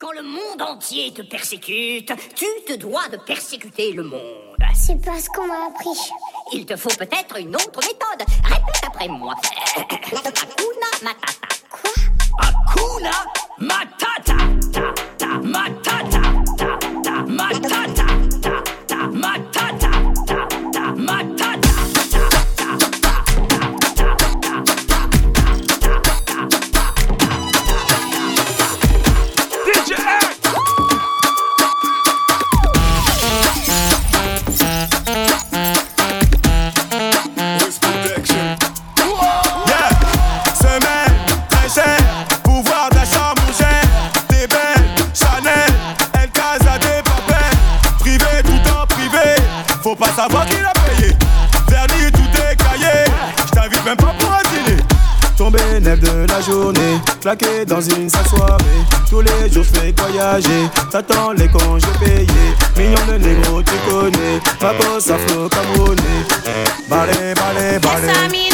[0.00, 4.56] Quand le monde entier te persécute, tu te dois de persécuter le monde.
[4.74, 5.90] C'est pas ce qu'on m'a appris.
[6.54, 8.26] Il te faut peut-être une autre méthode.
[8.44, 9.34] Répète après moi.
[9.76, 11.48] Hakuna Matata.
[11.68, 11.90] Quoi?
[12.40, 13.10] Hakuna
[13.58, 14.36] Matata.
[14.72, 16.22] Ta, ta, matata.
[16.56, 18.06] Ta, ta, matata.
[18.40, 19.49] Ta, ta, matata.
[57.20, 58.80] claquer dans une sale soirée.
[59.08, 62.26] Tous les jours je fais voyager, t'attends les congés payés.
[62.76, 66.24] Millions de négros, tu connais, ma bosse afro-camerounais.
[66.88, 68.49] Balai, balai, balai.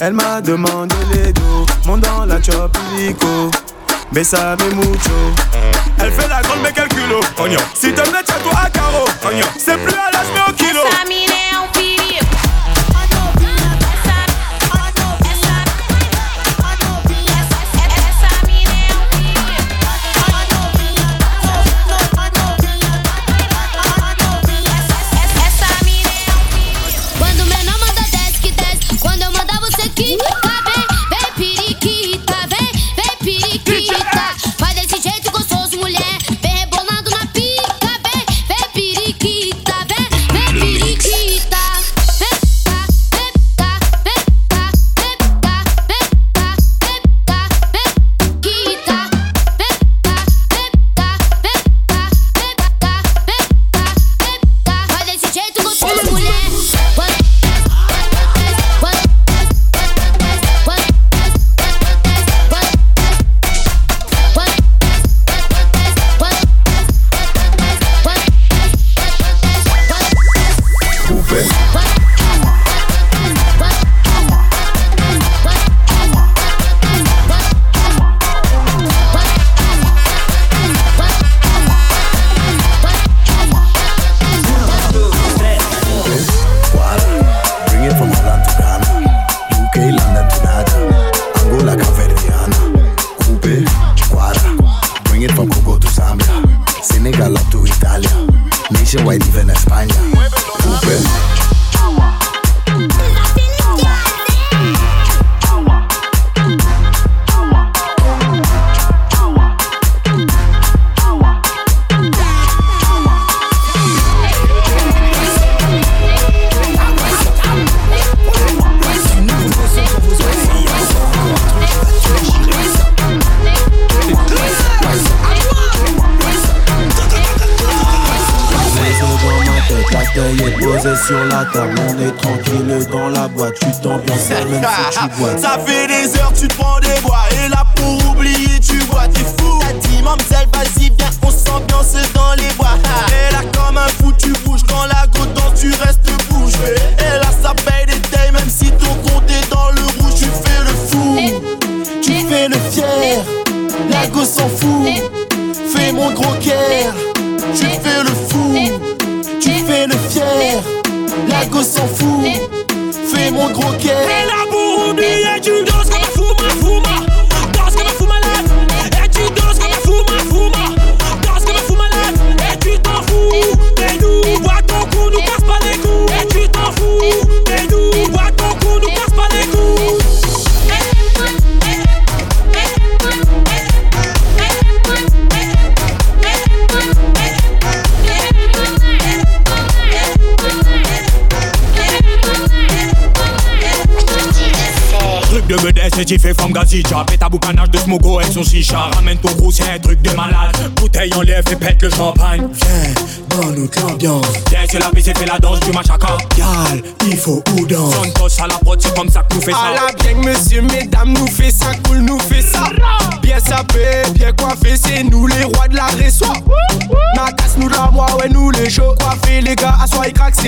[0.00, 1.66] Elle m'a demandé les dos.
[1.86, 3.50] Mon dans la choplico,
[4.12, 5.10] mais ça Bésame mucho.
[5.98, 7.20] Elle fait la grande mais quel culot.
[7.74, 9.06] Si te mets à à carreau.
[9.58, 10.80] C'est plus à l'âge mais au kilo.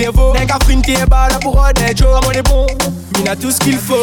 [0.09, 0.39] C'est.
[0.39, 2.07] Les gars, frinté, bah là pour des Joe.
[2.27, 2.65] On est bon,
[3.21, 3.95] il a tout ce qu'il faut.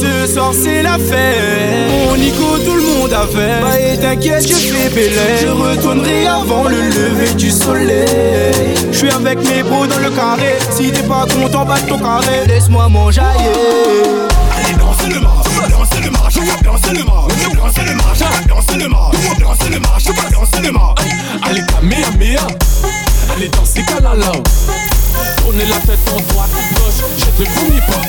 [0.00, 1.90] Ce soir, c'est la fête.
[2.08, 3.60] Mon Nico, tout le monde a fait.
[3.60, 5.16] Bah, et t'inquiète, je fais bélé.
[5.40, 8.74] Je retournerai avant le lever du soleil.
[8.92, 10.58] Je suis avec mes bros dans le carré.
[10.70, 12.46] Si t'es pas content, batte ton carré.
[12.46, 13.50] Laisse-moi m'enjailler.
[14.56, 15.20] Allez, marche, dansez le
[16.62, 17.32] dansez le marche,
[20.72, 20.94] marche.
[23.34, 24.32] Allez, danser Kalala.
[25.38, 28.02] Tournez la tête en droite, gauche, jette le premier pas.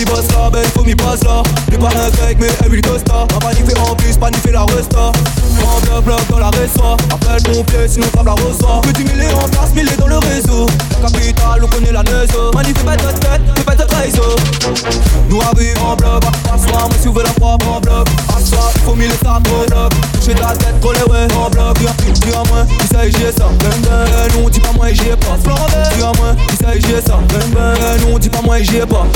[0.00, 2.70] Ça vie bosse là, ben faut m'y passe là J'ai pas un grec mais un
[2.70, 3.26] huile costa.
[3.32, 5.12] M'a pas fait en plus, pas fait la resta
[5.60, 9.48] Prends bloc dans la réseau Appelle mon pied sinon frappe la reçoit Petit mêlé en
[9.48, 10.66] place, dans le réseau.
[11.02, 13.84] La capitale, on connaît la de tête, fais pas de
[15.28, 18.08] Nous arrivons en bloc, assoir, moi si vous la propre en bloc.
[18.36, 19.92] Assoir, il faut mille pour bloc
[20.24, 21.78] J'ai ta tête collée ouais en bloc.
[21.78, 23.48] Dis à moi, il s'agit j'ai ça.
[23.60, 25.36] Ben ben, non dis pas moi j'y ai pas.
[25.42, 27.18] Dis à moi, il s'agit j'ai ça.
[27.28, 29.06] Ben ben, non dis pas moi j'y ai pas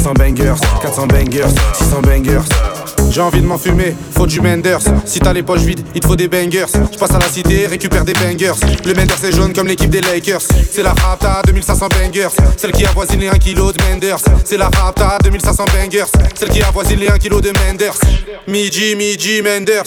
[0.00, 2.40] 500 bangers, 400 bangers, 600 bangers.
[3.10, 4.80] J'ai envie de m'en fumer, faut du Menders.
[5.04, 6.64] Si t'as les poches vides, il te faut des bangers.
[6.90, 8.54] Je passe à la cité, récupère des bangers.
[8.86, 10.40] Le Menders est jaune comme l'équipe des Lakers.
[10.40, 14.20] C'est la Rapta 2500 bangers, celle qui avoisine les 1 kg de Menders.
[14.42, 17.98] C'est la Rapta 2500 bangers, celle qui avoisine les 1 kg de Menders.
[18.48, 19.84] Midi, midi, Menders.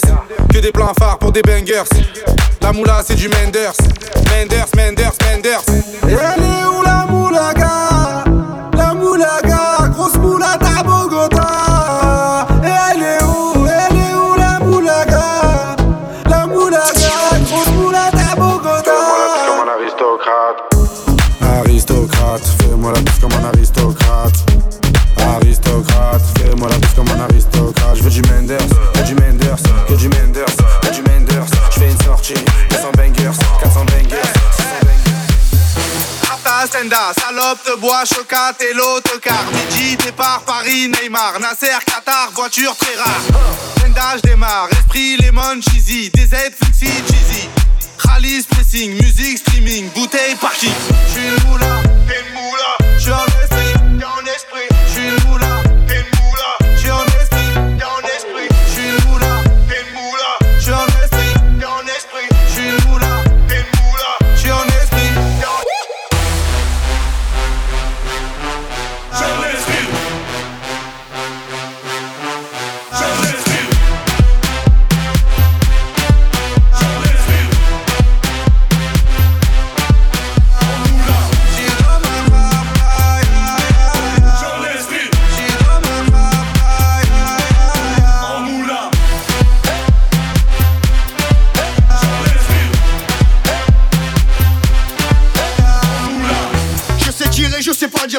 [0.54, 1.90] Que des plans phares pour des bangers.
[2.62, 3.74] La moula, c'est du Menders.
[4.30, 5.64] Menders, Menders, Menders.
[6.04, 8.33] Elle est où la moula, gars?
[36.94, 39.44] Salope de bois, chocate et l'autocar.
[39.52, 43.42] Midi, départ, Paris, Neymar, Nasser, Qatar, voiture très rare.
[43.82, 47.50] Benda, je démarre, esprit, lemon, cheesy, des aides, cheesy.
[47.98, 50.72] Rallye, pressing, musique, streaming, bouteille, parking.
[51.08, 53.10] Je suis le moula, t'es moula, je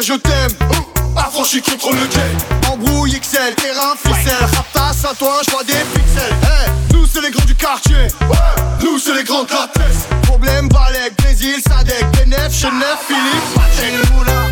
[0.04, 0.50] je t'aime.
[1.16, 2.70] Affranchi contre le game.
[2.70, 4.34] Embrouille XL, terrain, ficelle.
[4.54, 6.34] Raptas à toi, je vois des pixels.
[6.92, 8.08] Nous c'est les grands du quartier.
[8.82, 14.43] Nous c'est les grands de la Problème Balek, Brésil, Sadek, Benef, Chenef, Philippe, Moulin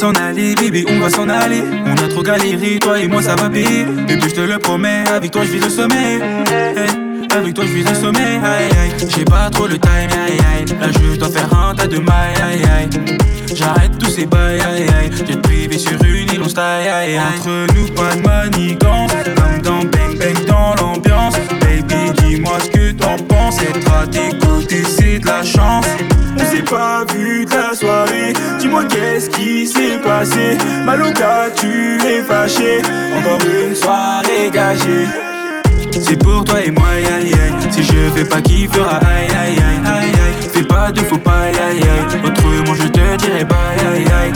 [0.00, 1.62] s'en aller, bébé, on va s'en aller.
[1.84, 3.84] On a trop galéré, toi et moi ça va payer.
[4.06, 6.14] Puis je te le promets, avec toi je vis le sommet.
[6.48, 6.88] Hey,
[7.30, 9.08] avec toi je vis le sommet, aïe aïe.
[9.14, 10.64] J'ai pas trop le time, aïe aïe.
[10.80, 12.88] Là je dois faire un tas de mailles, aïe aïe.
[13.54, 15.10] J'arrête tous ces bails, aïe aïe.
[15.28, 17.20] J'ai privé sur une île, on aïe aïe.
[17.20, 19.12] Entre nous, pas de manigance.
[19.36, 21.34] Comme dans Bang Bang dans l'ambiance.
[21.60, 23.60] Baby, dis-moi ce que t'en penses.
[23.60, 25.84] Être à tes côtés, c'est de la chance.
[26.60, 28.34] S'est pas vu de la soirée.
[28.58, 30.58] Dis-moi qu'est-ce qui s'est passé?
[30.84, 32.82] Malouka, tu es fâché.
[33.16, 35.06] Encore une soirée gâchée.
[35.90, 37.32] C'est pour toi et moi, aïe aïe.
[37.70, 40.48] Si je fais pas qui fera aïe aïe aïe aïe aïe.
[40.52, 42.20] Fais pas de faux pas aïe aïe.
[42.22, 44.32] Autrement je te dirai bye aïe aïe.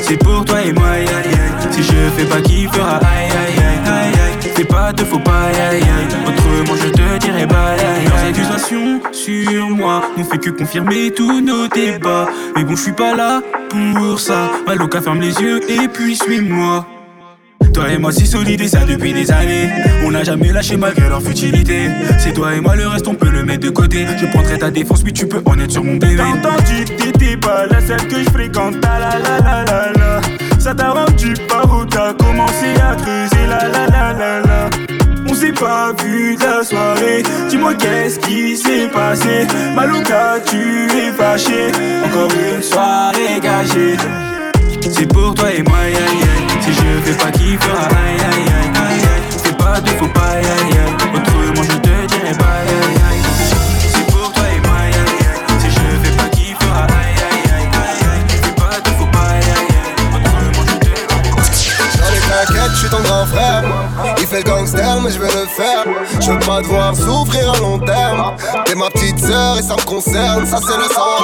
[0.00, 1.70] C'est pour toi et moi, aïe aïe.
[1.70, 4.21] Si je fais pas qui fera aïe aïe aïe aïe.
[4.54, 5.82] Fais pas de faux pas aïe aïe.
[6.26, 7.78] Autrement je te dirai bye.
[8.04, 12.26] Leurs accusations sur moi n'ont fait que confirmer tous nos débats.
[12.56, 14.50] Mais bon, je suis pas là pour ça.
[14.66, 16.86] Maloka ferme les yeux et puis suis-moi.
[17.72, 19.70] Toi et moi si solide et ça depuis des années
[20.04, 23.30] On n'a jamais lâché malgré leur futilité C'est toi et moi le reste on peut
[23.30, 25.96] le mettre de côté Je prendrai ta défense oui tu peux en être sur mon
[25.96, 30.20] bébé T'as entendu, t'étais pas la seule que je fréquente la la la la la
[30.62, 34.70] Ça t'a rendu paro, t'as commencé à creuser la la la la la.
[35.28, 37.24] On s'est pas vu de la soirée.
[37.48, 39.48] Dis-moi qu'est-ce qui s'est passé?
[39.74, 41.72] Malouka tu es fâché.
[42.06, 43.96] Encore une soirée gâchée.
[44.88, 48.46] C'est pour toi et moi aïe aïe Si je fais pas qui fera aïe aïe
[48.46, 52.91] aïe aïe Fais pas de faux pas aïe aïe Autrement je te dirai aïe
[66.20, 68.36] Je veux pas te voir souffrir à long terme.
[68.64, 71.22] T'es ma petite sœur et ça me concerne, ça c'est le sang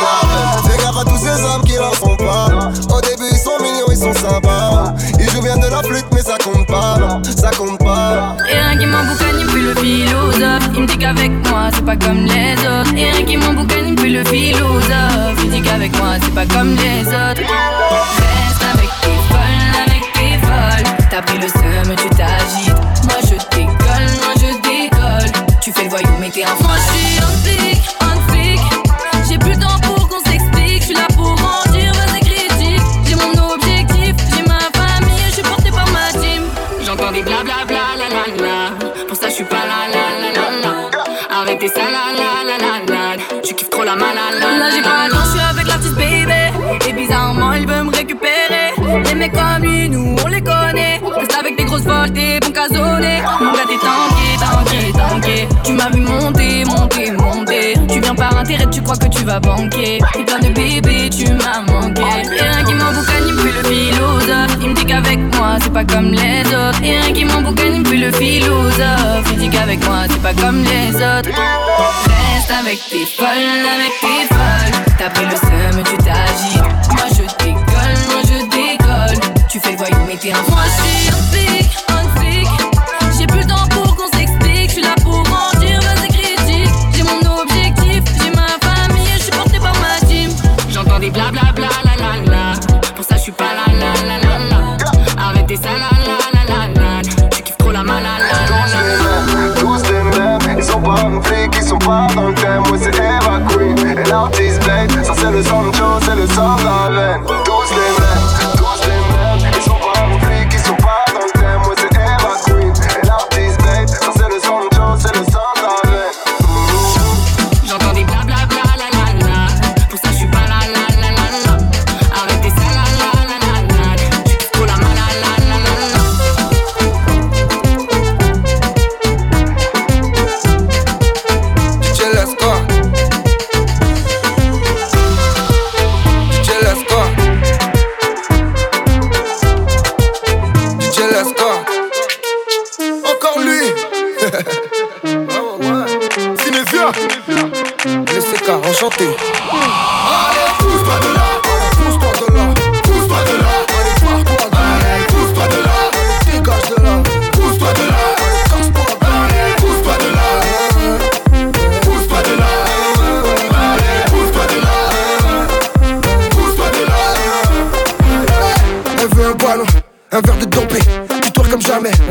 [0.64, 2.48] Fais à tous ces hommes qui n'en font pas.
[2.94, 4.94] Au début ils sont mignons, ils sont sympas.
[5.18, 8.36] Ils jouent bien de la flûte, mais ça compte pas, ça compte pas.
[8.44, 10.68] Rien qui m'emboucane, me fait le philosophe.
[10.74, 12.94] Il me dit qu'avec moi, c'est pas comme les autres.
[12.94, 15.44] Rien qui m'emboucane, me fait le philosophe.
[15.44, 17.42] Il dit qu'avec moi, c'est pas comme les autres.
[17.42, 21.08] Reste avec tes folles, avec tes folles.
[21.10, 22.67] T'as pris le seum, tu t'agites.
[23.38, 25.46] Je décolle, moi je décolle.
[25.60, 26.76] Tu fais le voyou, mais t'es un Moi
[49.30, 51.00] Comme lui, nous on les connaît.
[51.16, 55.48] Reste avec des grosses folles, des bons casonnés Mon gars t'es tanké, tanké, tanké.
[55.64, 57.74] Tu m'as vu monter, monter, monter.
[57.88, 59.98] Tu viens par intérêt, tu crois que tu vas banquer.
[60.12, 62.02] T'es plein de bébés, tu m'as manqué.
[62.02, 65.84] Rien qui m'emboucane, il me fait le philosophe Il me dit qu'avec moi c'est pas
[65.84, 66.80] comme les autres.
[66.80, 70.62] Rien qui m'emboucane, il me fait le philosophe Il dit qu'avec moi c'est pas comme
[70.62, 71.30] les autres.
[72.06, 73.26] Reste avec tes folles,
[73.74, 74.94] avec tes folles.
[74.98, 76.87] T'as pris le seum, tu t'agites.
[79.60, 82.46] Tu fais le voyou, mais t'es un Moi je suis un flic, un flic.
[83.18, 84.68] J'ai plus le temps pour qu'on s'explique.
[84.68, 86.70] Je suis là pour mentir, vas-y critique.
[86.94, 90.30] J'ai mon objectif, j'ai ma famille, je suis porté par ma team.
[90.68, 92.60] J'entends des blablabla la la la.
[92.94, 94.76] Pour ça, je suis pas la la la la la.
[95.20, 97.02] Arrêtez ça la la la la la.
[97.30, 99.54] Tu kiffes trop la malala la la la.
[99.58, 102.62] Tous les mêmes, ils sont pas un flic, ils sont pas dans le thème.
[102.68, 105.04] Moi c'est Eva Queen et l'artiste Blade.
[105.04, 105.97] Ça c'est le Sancho, c'est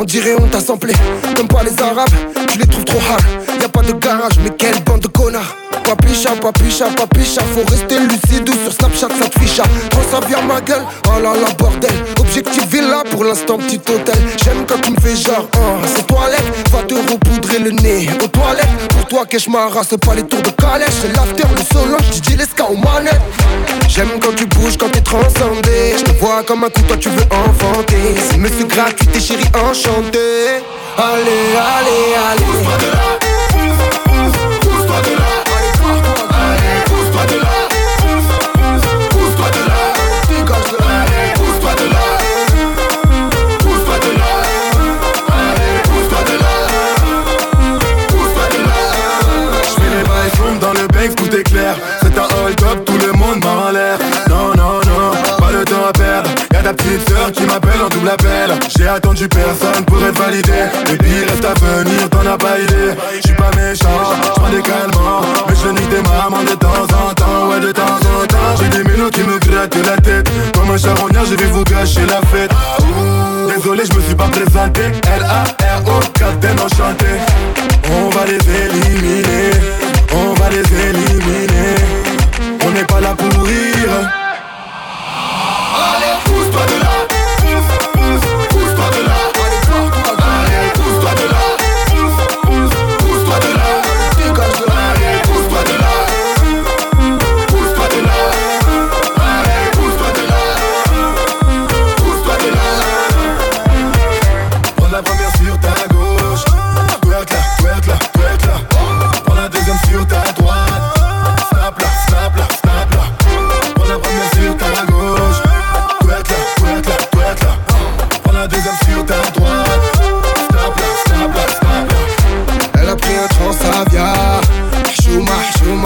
[0.08, 0.94] dirait on t'a samplé
[1.36, 2.10] Comme pas les arabes,
[2.48, 3.24] tu les trouves trop hard.
[3.62, 5.56] Y'a pas de garage, mais quelle bande de connards.
[5.84, 9.64] Papicha, papicha, papicha Faut rester lucide sur Snapchat, ça te ficha.
[9.92, 11.92] Quand ça vient ma gueule, oh là là bordel.
[12.20, 14.16] Objectif villa, pour l'instant petit hôtel.
[14.44, 18.10] J'aime quand tu me fais genre, oh, c'est toilette Va te repoudrer le nez.
[18.24, 20.94] Aux toilettes Pour toi que je m'arrasse pas les tours de calèche.
[21.02, 23.22] C'est l'after, le solo, DJ Lesca aux manettes.
[23.88, 25.96] J'aime quand tu bouges, quand t'es transcendé.
[25.98, 28.16] Je vois comme un coup, toi tu veux enfanter.
[28.30, 30.62] C'est monsieur gratuit, t'es chérie enchantée
[30.98, 33.17] Allez, allez, allez
[58.78, 60.54] J'ai attendu personne pour être validé.
[60.90, 62.96] Le pire reste à venir, t'en as pas idée.
[63.22, 63.90] J'suis pas méchant,
[64.24, 65.22] j'prends des calmants.
[65.50, 68.56] Mais je nique des mamans de temps en temps, ouais, de temps en temps.
[68.62, 70.30] J'ai des mélos qui me grattent la tête.
[70.54, 72.52] Comme un charognard, je vais vous gâcher la fête.
[73.54, 74.84] Désolé, je me suis pas présenté.
[74.84, 77.08] L-A-R-O, captain enchanté.
[77.92, 79.52] On va les éliminer,
[80.14, 81.76] on va les éliminer.
[82.66, 84.27] On n'est pas là pour rire.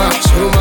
[0.01, 0.60] más, too much.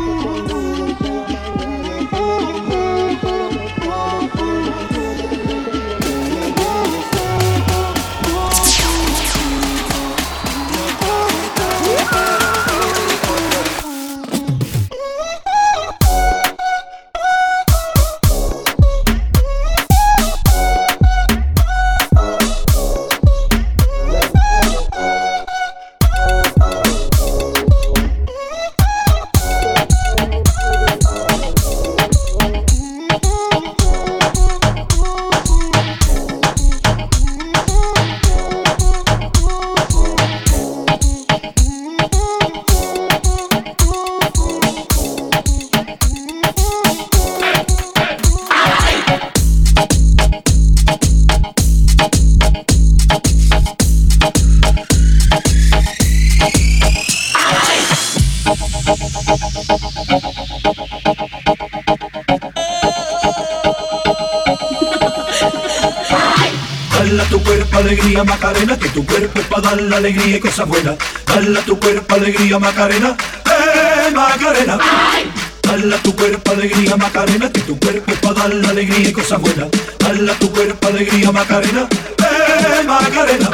[70.01, 70.95] Alegría y cosas buenas.
[71.27, 74.79] Dale a tu cuerpo alegría Macarena, eh Macarena.
[75.61, 79.13] Dale a tu cuerpo alegría Macarena, que tu cuerpo es para dar la alegría y
[79.13, 79.67] cosas buenas.
[79.99, 81.87] Dale a tu cuerpo alegría Macarena,
[82.17, 83.49] eh Macarena.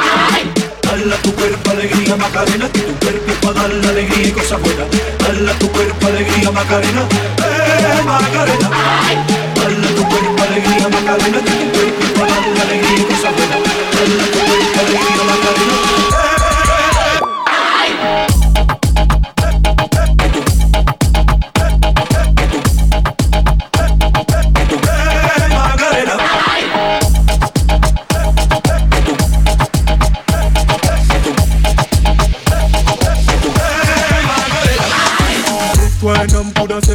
[0.82, 4.32] Dale a tu cuerpo alegría Macarena, que tu cuerpo es para dar la alegría y
[4.32, 4.86] cosas buenas.
[5.18, 7.02] Dale a tu cuerpo alegría Macarena,
[7.44, 8.70] eh Macarena.
[9.54, 12.87] Dale a tu cuerpo alegría Macarena, que tu cuerpo es para dar la alegría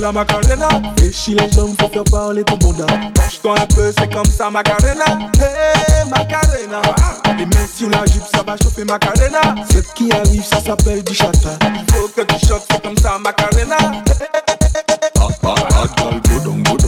[0.04, 0.68] la macarena.
[0.98, 2.86] Déchire les jambes, faut faire parler le monde
[3.18, 5.06] Lâche-toi un peu, c'est comme ça macarena.
[5.40, 6.82] Hey macarena.
[7.38, 9.56] Les mains sur la jupe, ça va chauffer macarena.
[9.72, 11.58] Ce qui arrive, ça s'appelle du chata.
[11.94, 13.78] Faut que tu choques, c'est comme ça macarena.
[15.16, 15.56] Girl, go
[15.96, 16.83] down, go down, go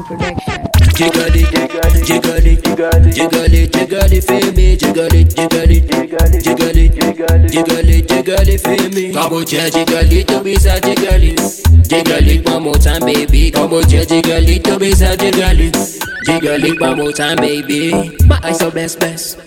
[0.00, 0.70] Morgan Production.
[0.94, 6.34] Jiggle it, jiggle it, jiggle it, jiggle it for me, jiggle it, jiggle it, jiggle
[6.34, 9.12] it, jiggle it, jiggle it jiggle it, for me.
[9.12, 13.00] Come on, yeah, jiggle it, to be sa jiggle it, jiggle it one more time,
[13.02, 13.50] baby.
[13.50, 15.76] Come on, yeah, jiggle it, to be sa jiggle it,
[16.24, 18.16] jiggle it one more time, baby.
[18.26, 19.38] My eyes are best, best,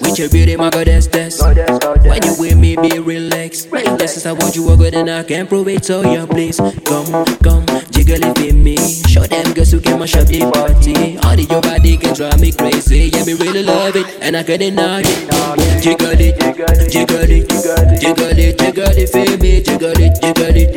[0.00, 1.42] with your beauty, my goddess, that's.
[1.42, 3.70] When you with me, be relaxed.
[3.70, 5.84] This is how what you are good and I can prove it.
[5.84, 8.76] So yeah, please come, come, jiggle it for me.
[9.08, 11.16] Show them girls who can mash up the party.
[11.18, 13.10] All of your body can drive me crazy.
[13.12, 15.82] Yeah, me really love it, and I can deny it.
[15.82, 19.62] Jiggle it, jiggle it, jiggle it, jiggle it, feel me.
[19.62, 20.74] Jiggle it, jiggle it,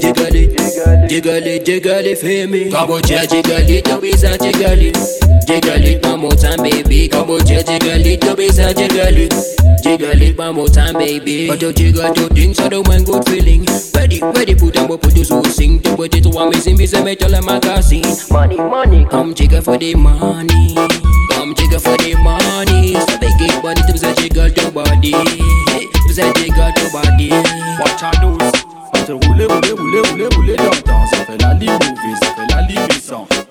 [0.00, 2.70] jiggle it, jiggle it, jiggle it, feel me.
[2.70, 4.96] Come on, jiggle it, don't be sad, jiggle it.
[5.46, 7.08] Jiggle it one more time, baby.
[7.08, 9.34] Come on, jiggle it, don't be sad, jiggle it.
[9.82, 11.48] Jiggle it one more time, baby.
[11.48, 13.66] But you jiggle two things, I don't want good feeling.
[13.94, 15.80] Ready, ready, put them up, put you so sing.
[15.82, 18.04] To put it to amazing, be say me tell them magazine.
[18.30, 20.74] Money, money, come jiggle for the money.
[21.30, 22.94] Come jiggle for the money.
[22.94, 25.65] So big it, body, to say jiggle your body
[26.16, 27.30] faisait des gars de body.
[27.78, 28.38] Watch out, nous.
[28.94, 31.06] On se who live, roulait, live, roulait, live, le temps.
[31.10, 33.45] Ça fait la limouille, ça fait la limouille,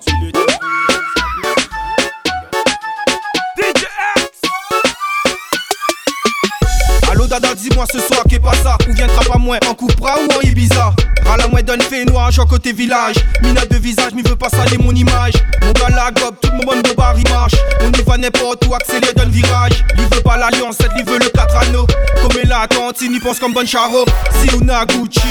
[7.75, 8.77] dis-moi ce soir qu'est pas ça.
[8.89, 10.93] Ou viendra pas moins en Cupra ou en Ibiza.
[11.25, 13.15] Rala moi donne fait noir j'en côté village.
[13.41, 15.33] Mina de visage m'y veut pas saler mon image.
[15.61, 17.55] Mon gars la gobe tout le monde de bar il marche.
[17.81, 19.83] On y va n'importe où accélère donne virage.
[19.97, 21.87] Il veut pas l'alliance il veut le 4 anneaux
[22.21, 24.05] Comme elle cantine il pense comme bonne charo.
[24.41, 25.21] Si on a Gucci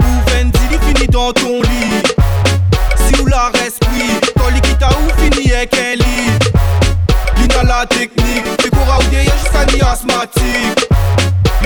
[0.00, 2.02] ou Fendi il finit dans ton lit.
[3.06, 7.40] Si ou la resprit Quand l'ikita ou fini avec un lit.
[7.40, 10.88] Lina la technique T'es coura ou derrière jusqu'à ni asthmatique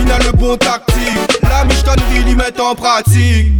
[0.08, 1.42] Lina le bon tactique.
[1.42, 3.52] La michetonnerie l'y met en pratique.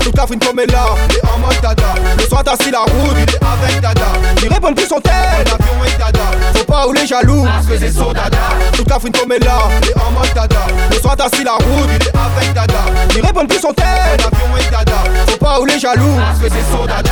[0.00, 1.94] Toute la frine comme elle là, il est en mode dada.
[2.18, 4.06] Le soir t'as la route, il est avec dada.
[4.42, 5.12] Il répond plus son tête,
[5.44, 6.20] l'avion est dada.
[6.54, 8.38] Faut pas ou les jaloux, parce que c'est son dada.
[8.72, 10.66] Toute la comme elle là, il est en mode dada.
[10.90, 12.84] Le soir t'as la route, il est avec dada.
[13.14, 13.86] Il répond plus son tête,
[14.18, 15.04] l'avion est dada.
[15.26, 17.10] Faut pas ou les jaloux, parce que c'est son dada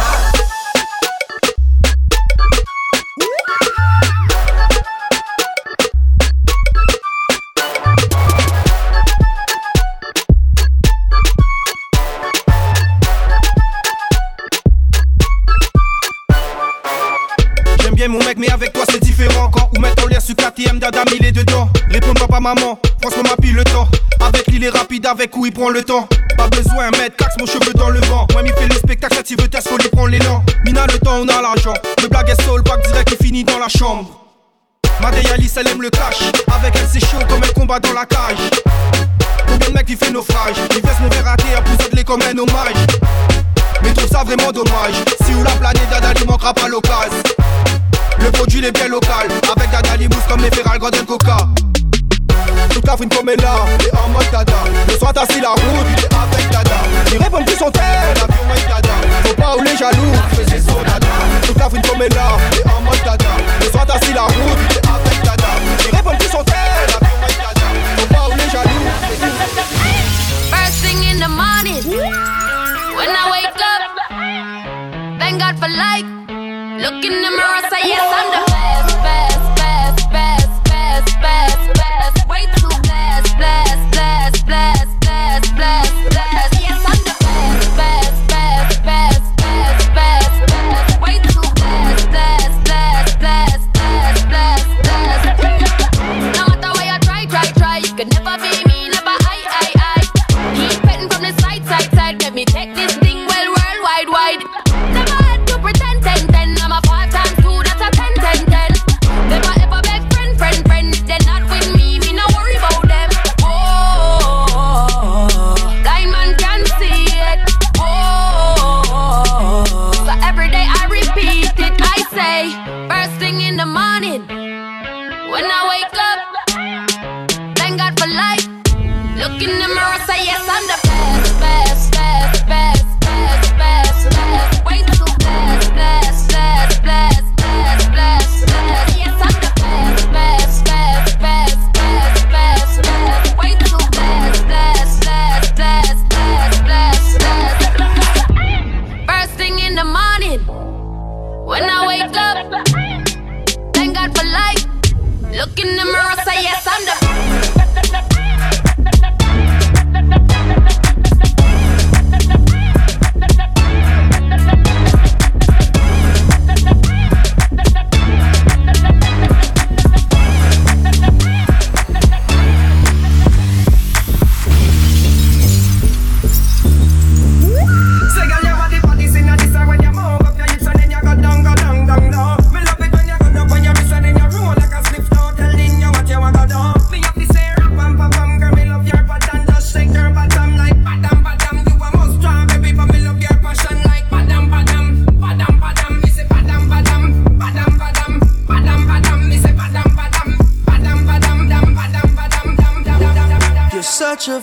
[20.60, 21.68] KTM, Dada, il est dedans.
[21.90, 23.88] Réponds-moi pas, maman, François m'a pile le temps.
[24.20, 26.06] Avec lui, il est rapide, avec où il prend le temps.
[26.36, 28.26] Pas besoin, mettre cax mon cheveu dans le vent.
[28.32, 30.44] Moi, il fait le spectacle, si veut test, faut lui prendre l'élan.
[30.64, 31.74] Mina, le temps, on a l'argent.
[32.02, 34.10] Le blague est soul, pack direct, il finit dans la chambre.
[35.00, 36.18] Madeya Alice, elle aime le cash.
[36.54, 38.50] Avec elle, c'est chaud comme un combat dans la cage.
[39.46, 41.36] Combien de mecs qui fait naufrage Ils versent mon verre à
[41.92, 42.86] les comme un hommage.
[43.82, 44.94] Mais trouve ça vraiment dommage.
[45.24, 47.22] Si ou la planète Dada, il manquera pas l'occasion.
[48.22, 49.28] Le produit est bien local.
[49.56, 51.36] Avec Dada mousse comme les Ferral Coca
[52.70, 54.24] Toute la frine comme là est en mode
[54.88, 56.76] Le soir t'as la route Il avec Dada.
[57.12, 57.70] Il répond plus son Faut
[59.34, 60.12] pas les jaloux
[62.08, 63.18] là est en mode
[63.60, 64.58] Le soir t'as si la route
[64.94, 65.48] avec Dada.
[65.88, 68.80] Il répond plus son Faut pas les jaloux
[70.50, 71.82] First thing in the morning,
[72.96, 73.82] when I wake up,
[75.18, 76.19] thank God for life.
[76.80, 82.09] Look in the mirror, say yes, I'm the best, best, best, best, best, best, best.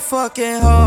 [0.00, 0.77] Fucking hoe.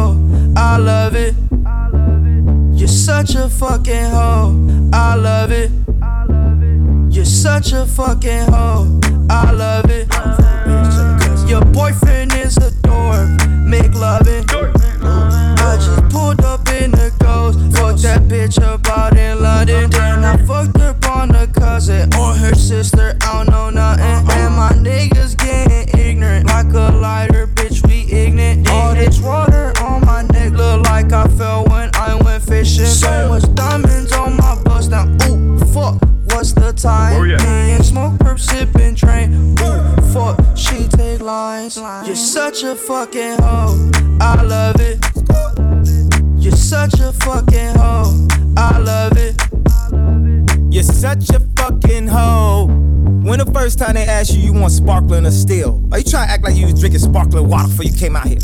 [57.32, 58.40] Sparkling water before you came out here?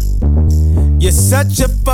[1.00, 1.70] You're such a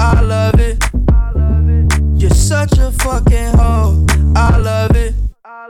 [0.00, 0.82] I love it.
[2.20, 4.06] You're such a fucking hoe.
[4.36, 5.14] I love it.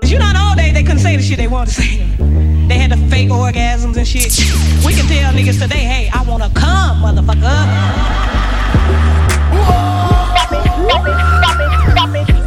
[0.02, 1.96] You know, in the old days they couldn't say the shit they wanted to say.
[2.68, 4.32] They had the fake orgasms and shit.
[4.84, 8.28] We can tell niggas today, hey, I wanna come, motherfucker.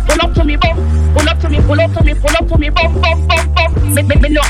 [0.07, 0.77] Pull up to me, bum.
[1.15, 3.53] Pull up to me, pull up to me, pull up to me, bum, bum, bum,
[3.53, 3.95] bum.
[3.95, 4.41] Me, me, me know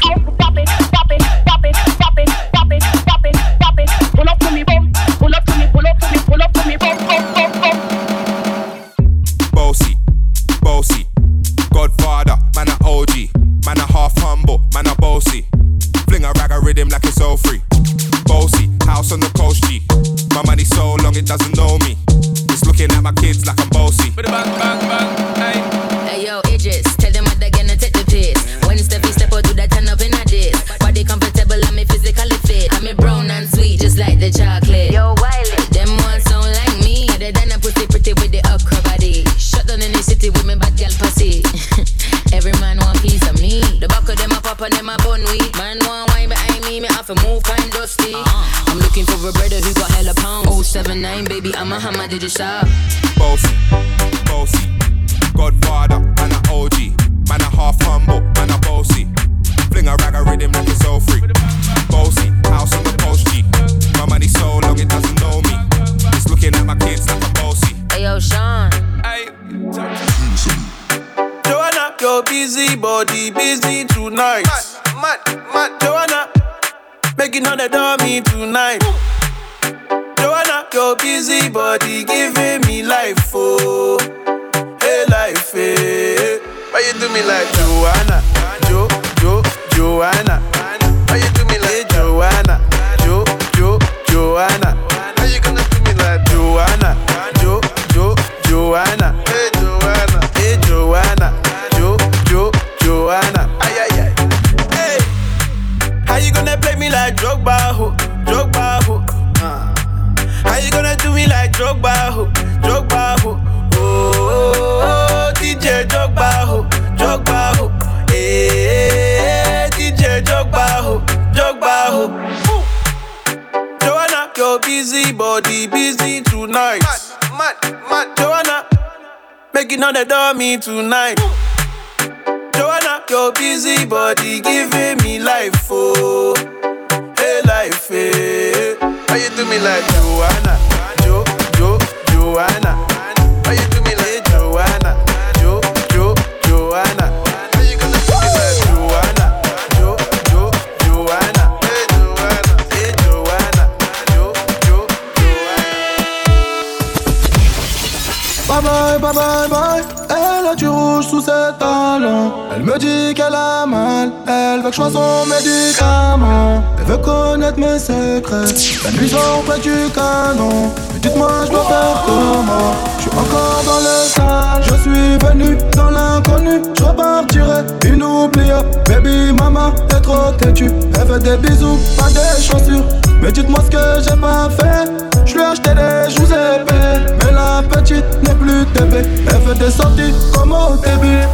[162.54, 164.12] Elle me dit qu'elle a mal.
[164.28, 166.62] Elle veut que je sois son médicament.
[166.78, 168.54] Elle veut connaître mes secrets.
[168.84, 170.70] La nuit sort près du canon.
[170.94, 172.74] Mais dites-moi, je dois faire comment?
[172.98, 174.64] Je suis encore dans le sale.
[174.64, 176.62] Je suis venu dans l'inconnu.
[176.78, 178.70] Je repartirai inoubliable.
[178.86, 180.70] Baby mama, t'es trop têtu.
[181.00, 182.84] Elle fait des bisous, pas des chaussures.
[183.22, 184.92] Mais dites-moi ce que j'ai pas fait.
[185.26, 187.16] Je lui ai acheté des joues épais.
[187.24, 188.94] Mais la petite n'est plus TB.
[188.94, 191.26] Elle fait des sorties comme au début.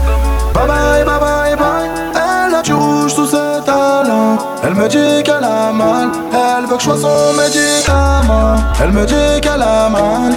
[0.58, 1.90] Bye bye, bye bye, bye.
[2.16, 4.40] Elle a du rouge sous ses talons.
[4.64, 6.10] Elle me dit qu'elle a mal.
[6.34, 8.56] Elle veut que je sois son médicament.
[8.82, 10.34] Elle me dit qu'elle a mal.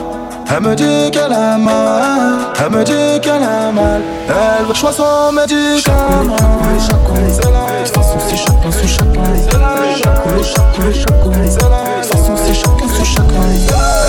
[0.55, 2.53] Elle me dit qu'elle a mal.
[2.63, 4.03] Elle me dit qu'elle a mal.
[4.29, 6.37] Elle veut que je sois son médicament.
[8.11, 9.23] C'est la sans souci, chacun sous chacun.
[9.37, 11.17] C'est la chaque chaque chaque
[12.45, 13.45] C'est chacun sous chacun.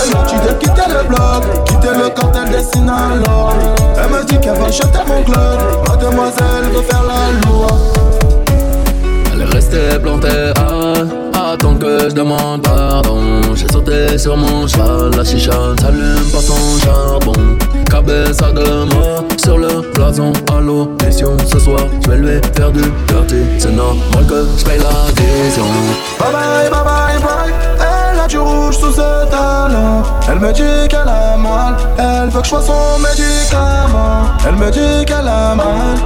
[0.03, 3.53] Elle m'a dit de quitter le bloc, quitter le cartel des Sinaloa.
[3.97, 5.59] Elle me dit qu'elle va jeter mon club.
[5.87, 7.67] Mademoiselle veut faire la loi.
[9.33, 13.41] Elle est restée plantée à attendre que je demande pardon.
[13.55, 17.57] J'ai sauté sur mon cheval, la chicha s'allume pas son charbon.
[17.89, 21.37] Cabeza de mort sur le blason à l'audition.
[21.51, 23.43] Ce soir, je vais lui faire du dirty.
[23.59, 25.65] C'est normal que je paye l'addition.
[26.19, 27.80] Bye bye, bye bye, bye.
[30.29, 31.75] Elle me dit qu'elle a mal.
[31.97, 34.23] Elle veut que je sois son médicament.
[34.47, 35.97] Elle me dit qu'elle a mal.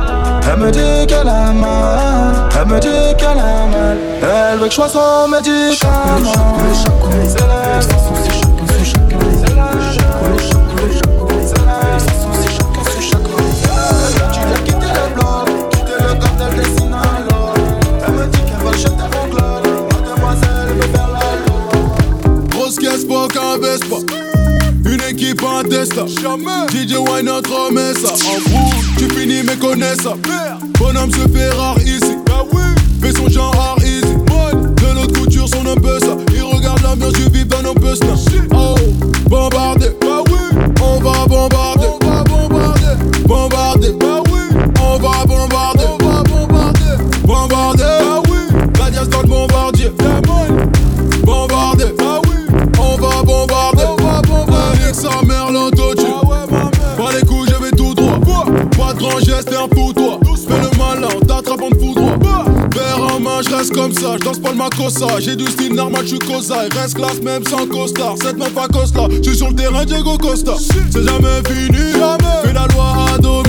[0.49, 2.49] Elle me dit qu'elle a mal.
[2.59, 3.97] Elle me dit qu'elle a mal.
[4.21, 6.55] Elle veut que je sois son médicament.
[25.76, 26.05] Tesla.
[26.07, 26.67] Jamais.
[26.71, 28.13] DJ Wine notre ça.
[28.13, 30.13] En tu finis mais connais ça.
[30.80, 32.15] Bonhomme se fait rare ici.
[32.26, 32.61] Bah oui.
[33.01, 34.01] Fais son genre easy.
[34.01, 36.15] De l'autre couture, son un peu ça.
[36.34, 37.93] Il regarde l'ambiance du vif d'un un peu.
[38.55, 38.76] Oh,
[39.28, 39.88] bombardé.
[39.99, 40.61] Bah oui.
[40.82, 41.55] On va bombarder.
[65.19, 66.63] J'ai du style normal, je suis cosa.
[66.71, 68.15] Reste classe même sans costard.
[68.21, 69.07] Cette meuf à Costa.
[69.09, 70.53] Je suis sur le terrain, Diego Costa.
[70.59, 71.93] C'est jamais fini.
[72.43, 73.45] Fais la loi à.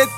[0.00, 0.16] Ouais, je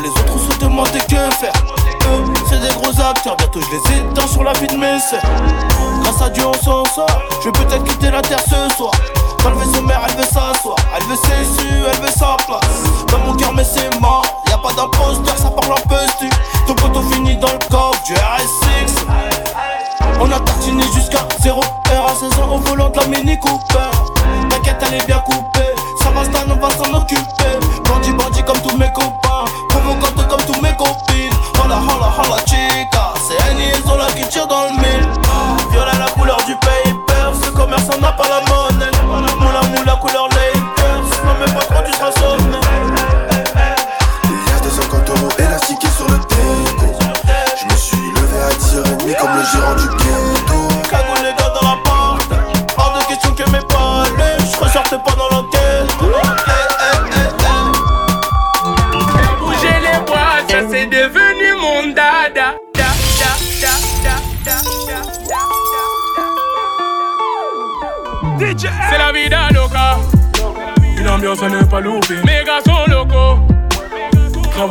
[0.00, 1.52] les autres se demandaient que faire.
[2.06, 5.22] Eux, c'est des gros acteurs, bientôt je les éteins sur la vie de mes sœurs.
[6.02, 8.92] Grâce à Dieu on s'en sort, je vais peut-être quitter la terre ce soir.
[9.42, 12.60] Quand le vaisseau mère, elle veut s'asseoir, elle veut ses su, elle veut sa place.
[13.08, 16.30] Dans mon cœur, mais c'est mort, y a pas d'imposteur, ça parle un peu stu.
[16.66, 19.04] Ton poteau finit dans le coffre du RS6.
[20.20, 21.60] On a tartiné jusqu'à 0
[21.92, 23.90] heure à 16 ans au volant de la Mini Cooper.
[24.48, 25.74] T'inquiète, elle est bien coupée.
[26.00, 27.58] Ça va, Stan, on va s'en occuper.
[27.88, 29.44] Bandit, bandit comme tous mes copains.
[29.92, 31.32] Provocante comme tous mes copines.
[31.62, 33.12] Hola, hola, hola, chica.
[33.28, 35.21] C'est Annie et Zola qui tire dans le mille.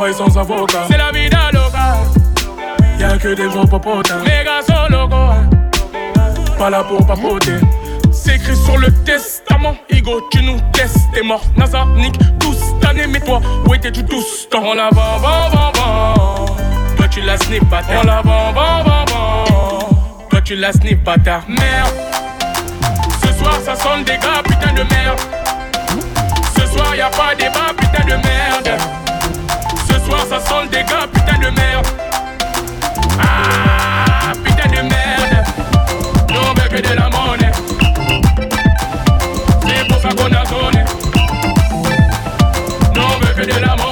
[0.02, 0.78] Travail sans avocat.
[0.90, 1.96] C'est la vida loca.
[2.98, 4.18] Y'a que des gros popotins.
[4.24, 5.30] Mes gars sont locaux.
[6.58, 7.60] Pas là pour papoter.
[8.10, 9.76] C'est écrit sur le testament.
[9.90, 11.44] Igo, tu nous testes, t'es mort.
[11.56, 13.06] NASA, nique tous cette année.
[13.06, 14.64] Mais toi, où étais-tu tout ce temps?
[14.66, 16.46] On la vend, vend, vend, vend.
[16.96, 18.00] Toi, tu la snip, bâtard.
[18.02, 19.88] On la vend, vend, vend, vend.
[20.30, 21.42] Toi, tu la snip, bâtard.
[21.46, 21.94] Merde.
[23.24, 25.20] Ce soir, ça sonne des gars, putain de merde.
[26.58, 28.51] Ce soir, y'a pas débat, putain de merde.
[30.32, 31.86] Ça sonne des gars, putain de merde.
[33.20, 35.44] Ah, putain de merde.
[36.30, 37.52] Nous, on veut que de la monnaie.
[39.60, 40.84] C'est pour ça qu'on a sonné.
[42.94, 43.91] Nous, on veut que de la monnaie.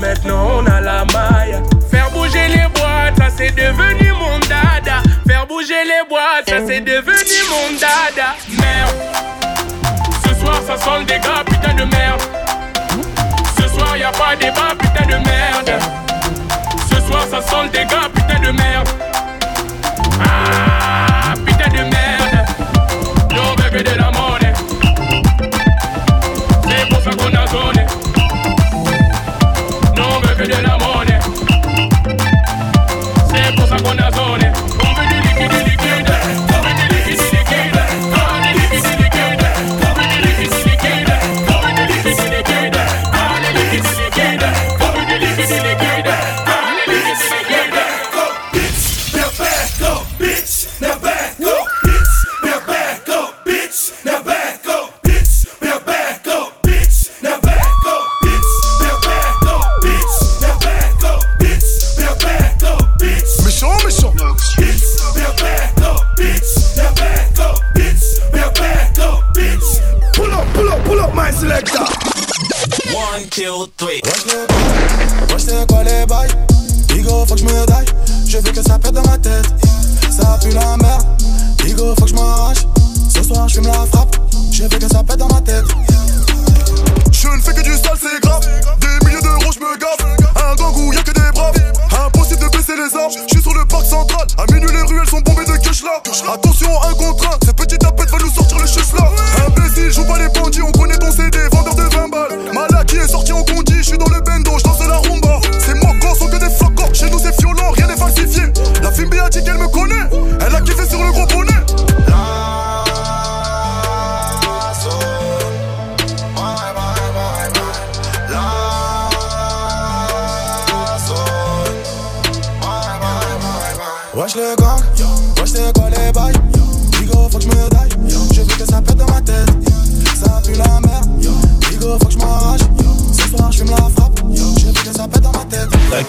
[0.00, 1.60] Maintenant on a la maille.
[1.90, 5.02] Faire bouger les boîtes, ça c'est devenu mon dada.
[5.26, 8.34] Faire bouger les boîtes, ça c'est devenu mon dada.
[8.48, 8.96] Merde.
[10.24, 12.22] Ce soir ça sent le dégât, putain de merde.
[13.56, 15.82] Ce soir y a pas débat, putain de merde.
[16.88, 18.19] Ce soir ça sent le dégât, putain de merde.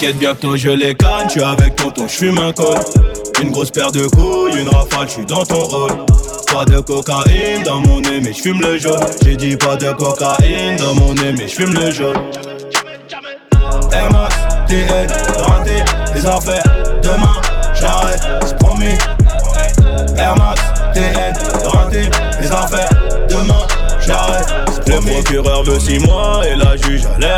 [0.02, 2.80] T'inquiète, bientôt je les canne, tu avec tonton, j'fume un col.
[3.40, 5.92] Une grosse paire de couilles, une rafale, j'suis dans ton rôle.
[6.52, 9.00] Pas de cocaïne dans mon nez, mais j'fume le jaune.
[9.24, 12.18] J'ai dit pas de cocaïne dans mon nez, mais j'fume le jaune.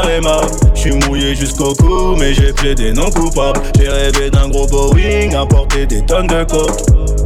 [0.03, 0.47] Juge a l'air aimable.
[0.75, 3.59] J'suis mouillé jusqu'au cou, mais j'ai plaidé non coupable.
[3.79, 6.71] J'ai rêvé d'un gros Boeing, à porter des tonnes de coke.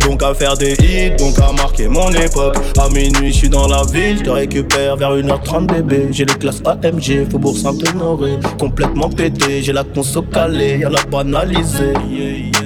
[0.01, 2.55] Donc à faire des hits, donc à marquer mon époque.
[2.79, 6.07] À minuit, je suis dans la ville, je te récupère vers 1h30 bébé.
[6.11, 8.39] J'ai les classes AMG, Faubourg Saint-Honoré.
[8.57, 11.93] Complètement pété, j'ai la conso calée, y'a la banalisée.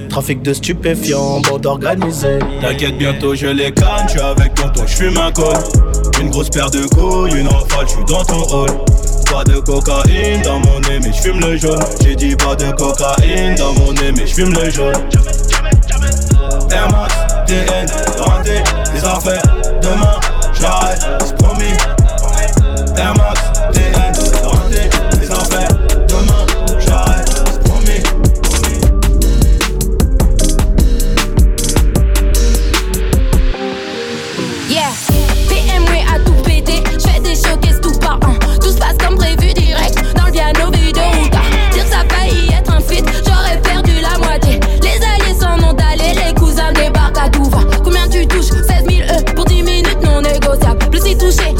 [0.09, 2.39] Trafic de stupéfiants, bande organisée.
[2.61, 5.57] T'inquiète, bientôt je les canne, je avec tonton, je fume un col.
[6.21, 8.69] Une grosse paire de couilles, une rafale, je suis dans ton hall.
[9.31, 11.79] Pas de cocaïne dans mon nez, mais je fume le jaune.
[12.01, 14.93] J'ai dit pas de cocaïne dans mon nez, mais je fume le jaune.
[16.69, 17.15] Air Max,
[17.47, 17.87] TN,
[18.19, 18.61] raté,
[18.93, 19.41] les affaires,
[19.81, 20.19] demain,
[20.59, 21.77] j'arrête, c'est promis.
[22.97, 23.13] Air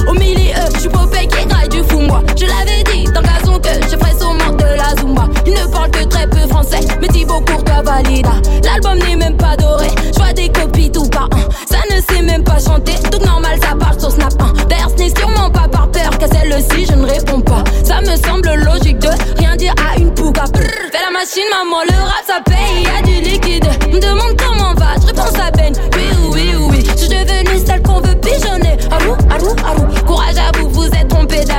[0.07, 2.21] au milieu, j'suis popé qui graille du fou moi.
[2.35, 5.27] Je l'avais dit dans gazon que je ferais manque de la Zumba.
[5.45, 8.31] Il ne parle que très peu français, mais Thibaut Courtois valida.
[8.63, 11.49] L'album n'est même pas doré, j'vois des copies tout par un.
[11.69, 14.65] Ça ne sait même pas chanter, donc normal ça parle sur Snap 1.
[14.67, 17.63] D'ailleurs, ce n'est sûrement pas par peur qu'à celle-ci je ne réponds pas.
[17.83, 20.43] Ça me semble logique de rien dire à une pouga.
[20.53, 23.67] Fais la machine, maman, le rap ça paye, y a du liquide.
[23.91, 24.35] Me demande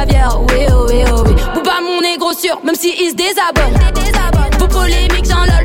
[0.06, 0.46] d'avion.
[0.48, 1.34] Oui, oh, oui, oh, oui.
[1.54, 3.78] Bouba mon négro sûr, même si il se désabonne.
[4.58, 5.61] Vos polémiques, j'en lol,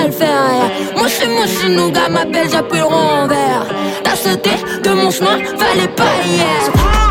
[0.00, 0.44] pas le faire.
[0.52, 0.98] eh.
[0.98, 3.66] Moi, je suis moi, je suis nougat, m'appelle, j'appuie le rond en vert.
[4.02, 4.50] T'as sauté
[4.82, 7.09] de mon chemin, fallait pas hier.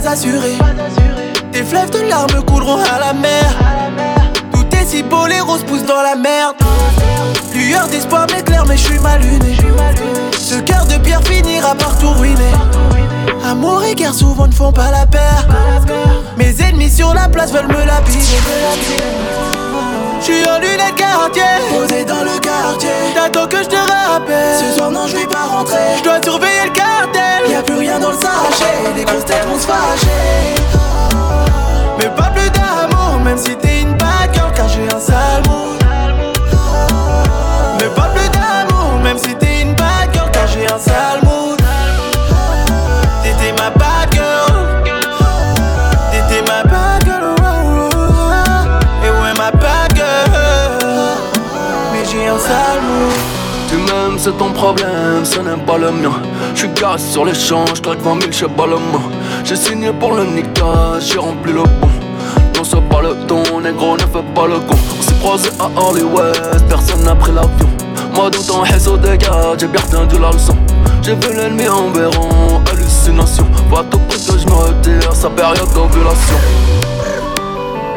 [0.00, 0.56] Pas assuré.
[1.52, 3.44] Tes fleuves de larmes couleront à la mer.
[4.52, 6.56] Tout est si beau, les roses poussent dans la merde.
[7.54, 9.56] Lueur d'espoir m'éclaire, mais je suis mal luné.
[10.38, 12.52] Ce cœur de pierre finira par tout ruiner.
[13.44, 15.46] Amour et guerre souvent ne font pas la paire.
[16.36, 18.38] Mes ennemis sur la place veulent me lapider.
[20.20, 22.90] J'suis en lunettes quartier, posé dans le quartier.
[23.14, 24.58] T'attends que je te rappelle.
[24.58, 26.02] Ce soir, non, je vais pas rentrer.
[27.78, 28.94] Rien dans le sachet.
[28.94, 30.54] Les grosses têtes vont se fâcher.
[31.98, 33.55] Mais pas plus d'amour, même si
[54.26, 56.10] c'est ton problème, ce n'est pas le mien.
[56.52, 58.74] J'suis garé sur l'échange, claque 20 000, j'sais pas le.
[59.44, 61.88] J'ai signé pour le Nika, j'ai rempli le pont.
[62.56, 64.74] Non, c'est pas le ton, négro, ne fais pas le con.
[64.98, 67.68] On s'est croisé à Hollywood, personne n'a pris l'avion.
[68.16, 70.56] Moi, ton réseau des gars, j'ai bien retenu la leçon.
[71.02, 73.46] J'ai vu l'ennemi en béron, hallucination.
[73.70, 76.75] Pas tout pour que je me retire, sa période d'ovulation.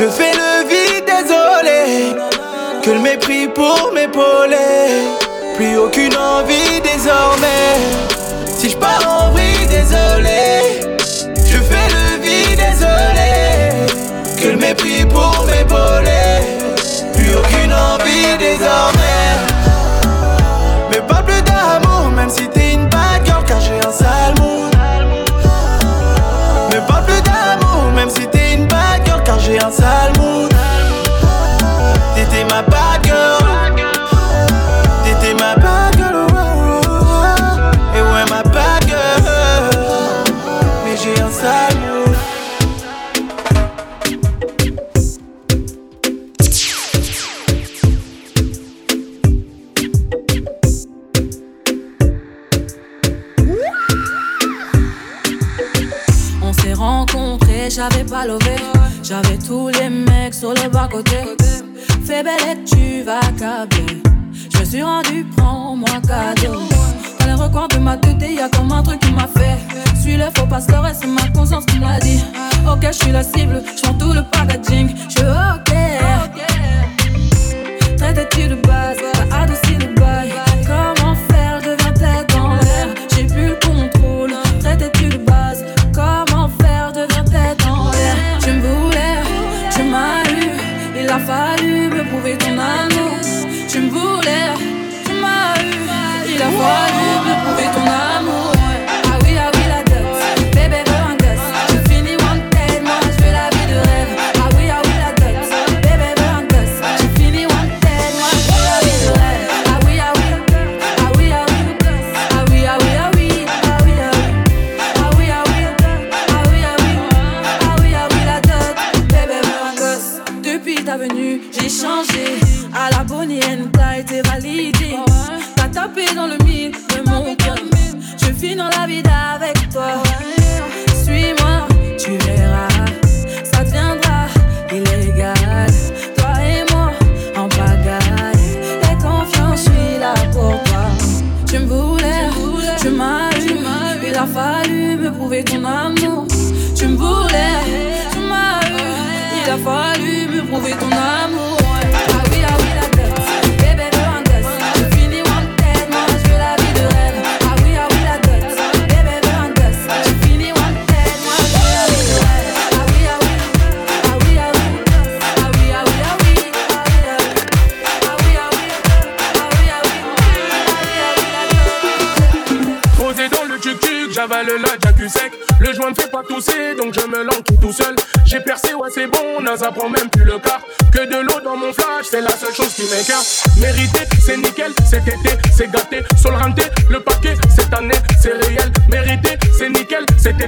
[0.00, 2.14] Je fais le vide, désolé.
[2.82, 5.18] Que le mépris pour m'épauler.
[5.56, 7.76] Plus aucune envie désormais.
[8.46, 10.80] Si je pars en vrille, désolé.
[11.44, 13.92] Je fais le vide, désolé.
[14.40, 16.48] Que le mépris pour m'épauler.
[17.12, 18.99] Plus aucune envie désormais.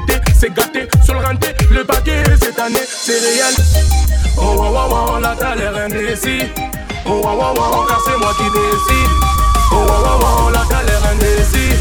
[0.03, 0.89] Nickel, cet été, c'est gâté.
[1.05, 3.55] Sur le renté, le paquet, cette année, c'est réel.
[4.37, 6.49] Oh, wow, wow, wow, t'as l'air indécis.
[7.07, 9.11] Oh, wow, wow, wow, car c'est moi qui décide.
[9.71, 11.77] Oh, wow, wow, wow, t'as l'air indécis.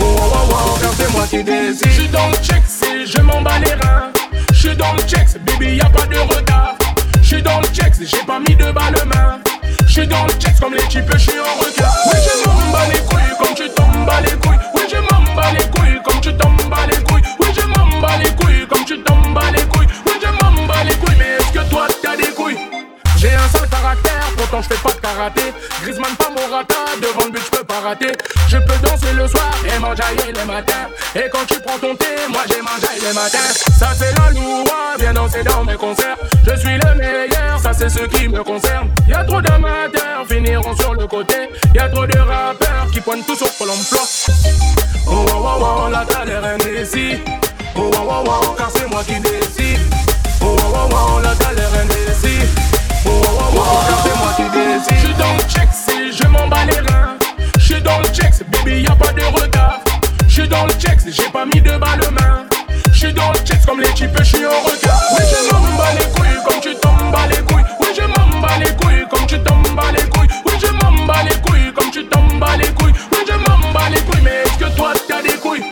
[0.00, 1.90] Oh, wow, wow, wow, car c'est moi qui décide.
[1.90, 4.12] J'suis dans le check, si je m'en bats les reins.
[4.52, 6.74] J'suis dans le check, baby, y a pas de retard.
[7.22, 9.38] J'suis dans le check, j'ai pas mis de balle main.
[9.86, 11.94] J'suis dans le check, comme les types, j'suis en regard.
[12.06, 14.58] Oui, je m'en bats les couilles, comme tu t'en bats les couilles.
[14.74, 17.22] Oui, je m'en bats les couilles, comme tu t'en bats les couilles.
[18.18, 19.86] Les comme tu t'en bats les couilles.
[20.06, 22.56] Oui, je m'en bats les couilles, mais est-ce que toi t'as des couilles?
[23.18, 25.42] J'ai un sale caractère, pourtant je fais pas de karaté.
[25.82, 28.12] Griezmann pas Morata, devant le but je peux pas rater.
[28.48, 30.88] Je peux danser le soir et mangeaille le matin.
[31.14, 33.38] Et quand tu prends ton thé, moi j'ai mangé le matin.
[33.78, 36.16] Ça c'est la loi, viens danser dans mes concerts.
[36.46, 38.90] Je suis le meilleur, ça c'est ce qui me concerne.
[39.08, 41.48] Y a trop d'amateurs, finiront sur le côté.
[41.74, 43.68] Y a trop de rappeurs qui pointent tout sur Pôle.
[45.08, 47.18] Oh oh oh oh, la t'as l'air indécis.
[47.78, 49.80] Oh oh oh oh, car c'est moi qui décide.
[50.42, 52.46] Oh oh oh, la t'as l'air indécis.
[53.04, 54.98] Oh oh oh oh, car c'est moi qui décide.
[54.98, 57.16] J'suis dans le check, si je m'en bats les reins.
[57.58, 59.80] J'suis dans le check, baby, y a pas de retard.
[60.28, 62.46] J'suis dans le check, j'ai pas mis de balles main.
[62.92, 65.00] J'suis dans le check comme les types, j'suis en retard.
[65.12, 67.64] Oui, je m'en bats les couilles comme tu t'en bats les couilles.
[67.80, 70.28] Oui, je m'en bats les couilles comme tu t'en bats les couilles.
[70.46, 72.94] Oui, je m'en bats les couilles comme tu t'en bats les couilles.
[73.12, 75.64] Oui, je m'en bats les couilles, mais est-ce que toi t'as des couilles?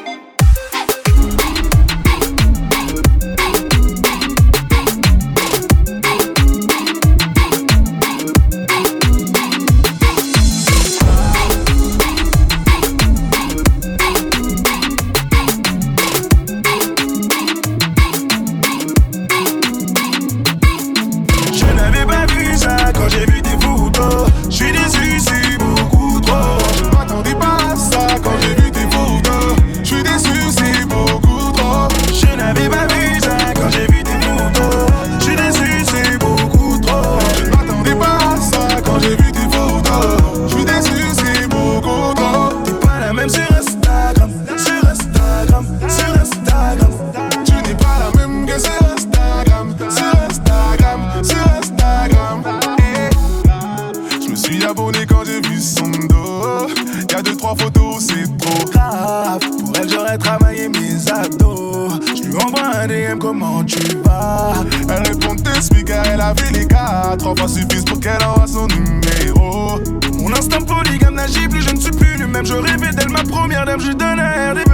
[63.19, 64.53] Comment tu vas?
[64.89, 67.17] Elle répond, t'explique, elle a vu les quatre.
[67.19, 69.81] Trois fois suffisent pour qu'elle envoie son numéro.
[70.19, 72.45] Mon instinct polygame n'agit plus, je ne suis plus le même.
[72.45, 74.71] Je rêvais d'elle, ma première dame, je donne un RDB.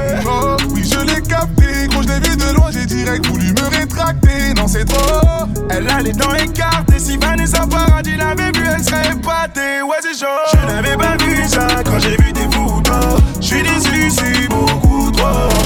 [0.70, 4.54] Oui, je l'ai capté, gros, je l'ai vu de loin, j'ai direct voulu me rétracter.
[4.56, 5.46] Non, c'est trop.
[5.70, 6.98] Elle a les dents écartées.
[6.98, 9.82] Si Vanessa Paradis l'avait vu, elle serait épatée.
[9.82, 10.26] Ouais, c'est chaud.
[10.52, 13.20] Je n'avais pas vu ça quand j'ai vu tes photos.
[13.40, 15.59] Je suis déçu, c'est beaucoup trop.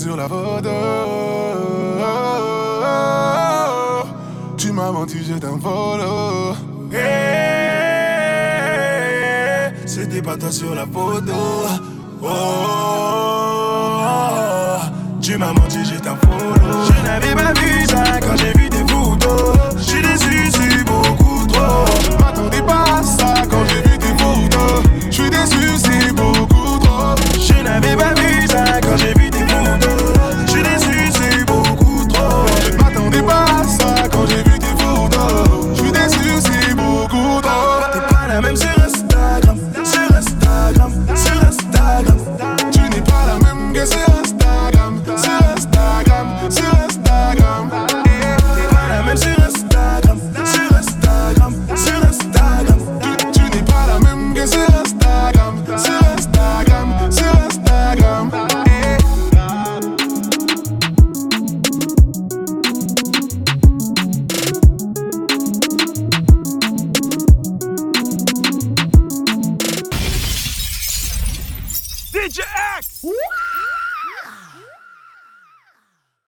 [0.00, 0.70] Sur la photo.
[4.56, 6.54] Tu m'as menti, je t'en follow.
[6.92, 6.96] Eh,
[9.86, 11.32] c'était pas toi sur la photo.
[12.22, 12.28] Oh,
[15.20, 16.84] tu m'as menti, je t'en follow.
[16.86, 18.70] Je n'avais pas vu ça quand j'ai vu